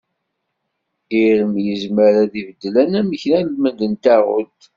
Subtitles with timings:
[1.19, 4.61] Irem yezmer ad ibeddel anamek almend n taɣult.